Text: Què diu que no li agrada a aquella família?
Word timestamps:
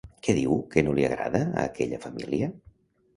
Què 0.27 0.33
diu 0.35 0.53
que 0.75 0.83
no 0.87 0.95
li 0.99 1.05
agrada 1.09 1.41
a 1.49 1.65
aquella 1.65 1.99
família? 2.07 2.49